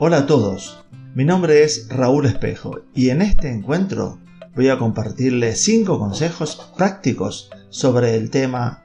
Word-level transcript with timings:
Hola 0.00 0.18
a 0.18 0.26
todos, 0.26 0.78
mi 1.16 1.24
nombre 1.24 1.64
es 1.64 1.88
Raúl 1.88 2.26
Espejo 2.26 2.82
y 2.94 3.10
en 3.10 3.20
este 3.20 3.50
encuentro 3.50 4.20
voy 4.54 4.68
a 4.68 4.78
compartirles 4.78 5.60
5 5.62 5.98
consejos 5.98 6.70
prácticos 6.76 7.50
sobre 7.68 8.14
el 8.14 8.30
tema 8.30 8.84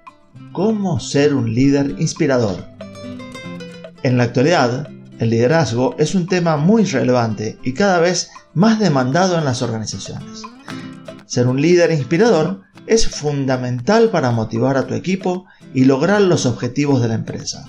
cómo 0.54 1.00
ser 1.00 1.36
un 1.36 1.54
líder 1.54 1.98
inspirador. 2.00 2.66
En 4.02 4.18
la 4.18 4.24
actualidad, 4.24 4.90
el 5.20 5.30
liderazgo 5.30 5.96
es 6.00 6.16
un 6.16 6.26
tema 6.26 6.58
muy 6.58 6.84
relevante 6.84 7.60
y 7.64 7.76
cada 7.76 8.00
vez 8.00 8.32
más 8.56 8.80
demandado 8.80 9.38
en 9.38 9.46
las 9.46 9.62
organizaciones. 9.62 10.42
Ser 11.28 11.46
un 11.46 11.62
líder 11.62 11.92
inspirador 11.92 12.62
es 12.88 13.08
fundamental 13.08 14.10
para 14.10 14.32
motivar 14.32 14.78
a 14.78 14.88
tu 14.88 14.96
equipo 14.96 15.46
y 15.76 15.86
lograr 15.86 16.22
los 16.22 16.48
objetivos 16.48 17.04
de 17.04 17.10
la 17.10 17.14
empresa. 17.14 17.68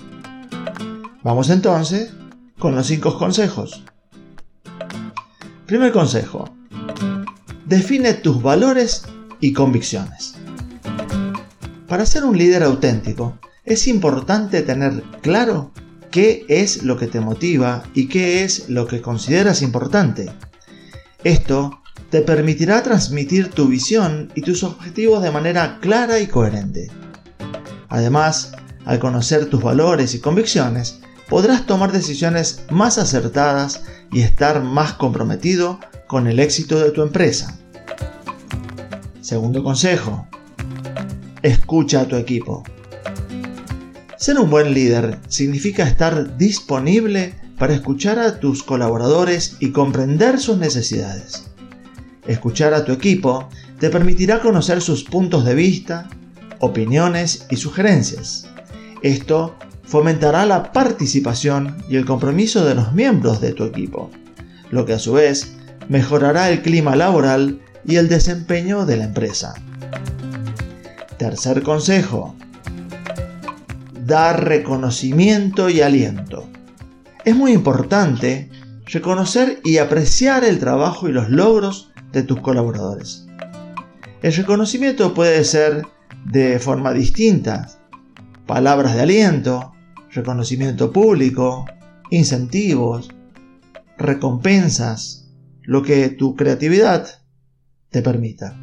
Vamos 1.21 1.51
entonces 1.51 2.11
con 2.59 2.75
los 2.75 2.87
5 2.87 3.17
consejos. 3.17 3.83
Primer 5.65 5.91
consejo. 5.91 6.49
Define 7.65 8.13
tus 8.13 8.41
valores 8.41 9.03
y 9.39 9.53
convicciones. 9.53 10.35
Para 11.87 12.05
ser 12.05 12.23
un 12.23 12.37
líder 12.37 12.63
auténtico, 12.63 13.37
es 13.63 13.87
importante 13.87 14.61
tener 14.61 15.03
claro 15.21 15.71
qué 16.11 16.45
es 16.47 16.83
lo 16.83 16.97
que 16.97 17.07
te 17.07 17.19
motiva 17.19 17.83
y 17.93 18.07
qué 18.07 18.43
es 18.43 18.69
lo 18.69 18.87
que 18.87 19.01
consideras 19.01 19.61
importante. 19.61 20.31
Esto 21.23 21.81
te 22.09 22.21
permitirá 22.21 22.83
transmitir 22.83 23.49
tu 23.49 23.67
visión 23.67 24.31
y 24.35 24.41
tus 24.41 24.63
objetivos 24.63 25.23
de 25.23 25.31
manera 25.31 25.79
clara 25.81 26.19
y 26.19 26.27
coherente. 26.27 26.89
Además, 27.89 28.53
al 28.85 28.99
conocer 28.99 29.47
tus 29.47 29.61
valores 29.61 30.13
y 30.13 30.19
convicciones, 30.19 31.01
podrás 31.29 31.65
tomar 31.65 31.91
decisiones 31.91 32.63
más 32.69 32.97
acertadas 32.97 33.83
y 34.11 34.21
estar 34.21 34.61
más 34.63 34.93
comprometido 34.93 35.79
con 36.07 36.27
el 36.27 36.39
éxito 36.39 36.79
de 36.79 36.91
tu 36.91 37.01
empresa. 37.01 37.57
Segundo 39.21 39.63
consejo. 39.63 40.27
Escucha 41.41 42.01
a 42.01 42.07
tu 42.07 42.15
equipo. 42.15 42.63
Ser 44.17 44.39
un 44.39 44.49
buen 44.49 44.73
líder 44.73 45.19
significa 45.27 45.83
estar 45.83 46.37
disponible 46.37 47.35
para 47.57 47.73
escuchar 47.73 48.19
a 48.19 48.39
tus 48.39 48.63
colaboradores 48.63 49.57
y 49.59 49.71
comprender 49.71 50.39
sus 50.39 50.57
necesidades. 50.57 51.45
Escuchar 52.27 52.73
a 52.73 52.85
tu 52.85 52.91
equipo 52.91 53.49
te 53.79 53.89
permitirá 53.89 54.41
conocer 54.41 54.81
sus 54.81 55.03
puntos 55.03 55.45
de 55.45 55.55
vista, 55.55 56.09
opiniones 56.59 57.45
y 57.49 57.57
sugerencias. 57.57 58.47
Esto 59.01 59.55
fomentará 59.85 60.45
la 60.45 60.71
participación 60.71 61.77
y 61.89 61.95
el 61.95 62.05
compromiso 62.05 62.65
de 62.65 62.75
los 62.75 62.93
miembros 62.93 63.41
de 63.41 63.53
tu 63.53 63.63
equipo, 63.63 64.11
lo 64.71 64.85
que 64.85 64.93
a 64.93 64.99
su 64.99 65.13
vez 65.13 65.55
mejorará 65.89 66.49
el 66.49 66.61
clima 66.61 66.95
laboral 66.95 67.61
y 67.85 67.97
el 67.97 68.09
desempeño 68.09 68.85
de 68.85 68.97
la 68.97 69.05
empresa. 69.05 69.53
Tercer 71.17 71.63
consejo. 71.63 72.35
Dar 74.05 74.45
reconocimiento 74.45 75.69
y 75.69 75.81
aliento. 75.81 76.47
Es 77.23 77.35
muy 77.35 77.53
importante 77.53 78.49
reconocer 78.85 79.61
y 79.63 79.77
apreciar 79.77 80.43
el 80.43 80.59
trabajo 80.59 81.07
y 81.07 81.11
los 81.11 81.29
logros 81.29 81.91
de 82.11 82.23
tus 82.23 82.39
colaboradores. 82.41 83.25
El 84.21 84.33
reconocimiento 84.33 85.13
puede 85.13 85.43
ser 85.43 85.83
de 86.25 86.59
forma 86.59 86.93
distinta. 86.93 87.69
Palabras 88.45 88.95
de 88.95 89.01
aliento, 89.01 89.74
reconocimiento 90.15 90.91
público, 90.91 91.65
incentivos, 92.09 93.09
recompensas, 93.97 95.29
lo 95.61 95.83
que 95.83 96.09
tu 96.09 96.35
creatividad 96.35 97.07
te 97.89 98.01
permita. 98.01 98.57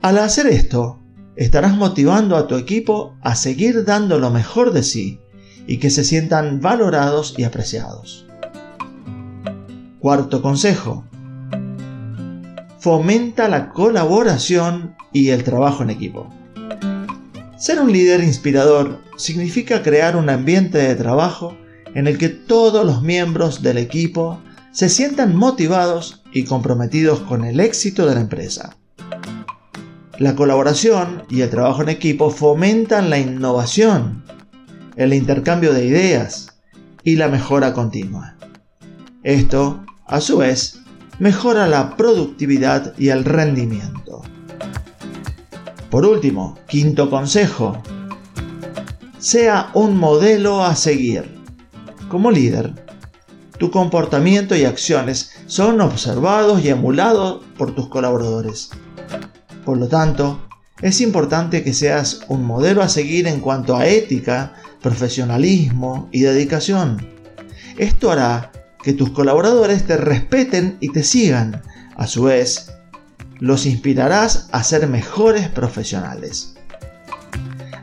Al 0.00 0.18
hacer 0.18 0.46
esto, 0.46 1.00
estarás 1.36 1.76
motivando 1.76 2.36
a 2.36 2.46
tu 2.46 2.56
equipo 2.56 3.16
a 3.20 3.34
seguir 3.34 3.84
dando 3.84 4.18
lo 4.18 4.30
mejor 4.30 4.72
de 4.72 4.82
sí 4.82 5.20
y 5.66 5.78
que 5.78 5.90
se 5.90 6.04
sientan 6.04 6.60
valorados 6.60 7.34
y 7.36 7.44
apreciados. 7.44 8.26
Cuarto 9.98 10.40
consejo. 10.40 11.04
Fomenta 12.78 13.48
la 13.48 13.70
colaboración 13.70 14.94
y 15.12 15.30
el 15.30 15.42
trabajo 15.42 15.82
en 15.82 15.90
equipo. 15.90 16.28
Ser 17.58 17.80
un 17.80 17.92
líder 17.92 18.22
inspirador 18.22 19.00
significa 19.16 19.82
crear 19.82 20.16
un 20.16 20.30
ambiente 20.30 20.78
de 20.78 20.94
trabajo 20.94 21.58
en 21.92 22.06
el 22.06 22.16
que 22.16 22.28
todos 22.28 22.86
los 22.86 23.02
miembros 23.02 23.62
del 23.62 23.78
equipo 23.78 24.40
se 24.70 24.88
sientan 24.88 25.34
motivados 25.34 26.22
y 26.32 26.44
comprometidos 26.44 27.18
con 27.18 27.44
el 27.44 27.58
éxito 27.58 28.06
de 28.06 28.14
la 28.14 28.20
empresa. 28.20 28.76
La 30.18 30.36
colaboración 30.36 31.24
y 31.28 31.40
el 31.40 31.50
trabajo 31.50 31.82
en 31.82 31.88
equipo 31.88 32.30
fomentan 32.30 33.10
la 33.10 33.18
innovación, 33.18 34.22
el 34.94 35.12
intercambio 35.12 35.72
de 35.72 35.84
ideas 35.84 36.60
y 37.02 37.16
la 37.16 37.26
mejora 37.26 37.72
continua. 37.72 38.36
Esto, 39.24 39.84
a 40.06 40.20
su 40.20 40.38
vez, 40.38 40.78
mejora 41.18 41.66
la 41.66 41.96
productividad 41.96 42.96
y 42.98 43.08
el 43.08 43.24
rendimiento. 43.24 43.97
Por 45.90 46.04
último, 46.04 46.58
quinto 46.68 47.08
consejo. 47.08 47.82
Sea 49.18 49.70
un 49.74 49.96
modelo 49.96 50.62
a 50.64 50.76
seguir. 50.76 51.38
Como 52.08 52.30
líder, 52.30 52.74
tu 53.58 53.70
comportamiento 53.70 54.54
y 54.54 54.64
acciones 54.64 55.32
son 55.46 55.80
observados 55.80 56.62
y 56.64 56.68
emulados 56.68 57.42
por 57.56 57.74
tus 57.74 57.88
colaboradores. 57.88 58.70
Por 59.64 59.78
lo 59.78 59.88
tanto, 59.88 60.40
es 60.82 61.00
importante 61.00 61.64
que 61.64 61.74
seas 61.74 62.20
un 62.28 62.44
modelo 62.44 62.82
a 62.82 62.88
seguir 62.88 63.26
en 63.26 63.40
cuanto 63.40 63.74
a 63.74 63.86
ética, 63.86 64.54
profesionalismo 64.80 66.08
y 66.12 66.20
dedicación. 66.20 67.04
Esto 67.78 68.12
hará 68.12 68.52
que 68.82 68.92
tus 68.92 69.10
colaboradores 69.10 69.86
te 69.86 69.96
respeten 69.96 70.76
y 70.80 70.92
te 70.92 71.02
sigan. 71.02 71.62
A 71.96 72.06
su 72.06 72.24
vez, 72.24 72.72
los 73.40 73.66
inspirarás 73.66 74.48
a 74.52 74.62
ser 74.62 74.86
mejores 74.88 75.48
profesionales. 75.48 76.54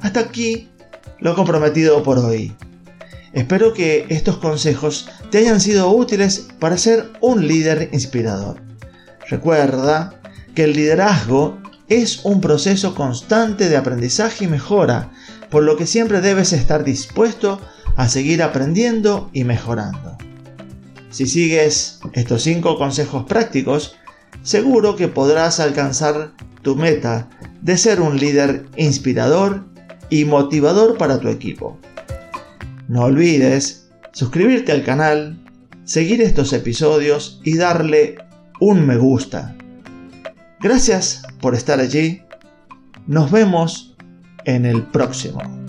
Hasta 0.02 0.20
aquí 0.20 0.70
lo 1.20 1.36
comprometido 1.36 2.04
por 2.04 2.20
hoy. 2.20 2.56
Espero 3.34 3.74
que 3.74 4.06
estos 4.10 4.38
consejos 4.38 5.10
te 5.30 5.40
hayan 5.40 5.60
sido 5.60 5.90
útiles 5.92 6.48
para 6.60 6.78
ser 6.78 7.12
un 7.22 7.48
líder 7.48 7.90
inspirador. 7.92 8.62
Recuerda 9.28 10.22
que 10.54 10.64
el 10.64 10.74
liderazgo 10.74 11.58
es 11.90 12.24
un 12.24 12.42
proceso 12.42 12.96
constante 12.96 13.70
de 13.70 13.78
aprendizaje 13.78 14.46
y 14.46 14.48
mejora, 14.48 15.12
por 15.50 15.64
lo 15.64 15.78
que 15.78 15.86
siempre 15.86 16.22
debes 16.22 16.54
estar 16.54 16.84
dispuesto 16.84 17.60
a 17.96 18.08
seguir 18.08 18.42
aprendiendo 18.42 19.30
y 19.34 19.44
mejorando. 19.44 20.18
Si 21.10 21.28
sigues 21.28 22.00
estos 22.14 22.44
5 22.44 22.78
consejos 22.78 23.26
prácticos, 23.26 23.96
seguro 24.44 24.96
que 24.96 25.08
podrás 25.08 25.60
alcanzar 25.60 26.34
tu 26.62 26.76
meta 26.76 27.30
de 27.62 27.78
ser 27.78 28.02
un 28.02 28.18
líder 28.18 28.66
inspirador 28.78 29.66
y 30.10 30.26
motivador 30.26 30.98
para 30.98 31.20
tu 31.20 31.30
equipo. 31.30 31.78
No 32.88 33.04
olvides 33.04 33.90
suscribirte 34.14 34.72
al 34.72 34.84
canal, 34.84 35.38
seguir 35.84 36.22
estos 36.22 36.54
episodios 36.54 37.42
y 37.44 37.58
darle 37.58 38.18
un 38.60 38.86
me 38.86 38.98
gusta. 38.98 39.56
Gracias 40.62 41.24
por 41.42 41.56
estar 41.56 41.80
allí. 41.80 42.22
Nos 43.08 43.30
vemos 43.32 43.96
en 44.46 44.66
el 44.66 44.84
próximo. 44.84 45.65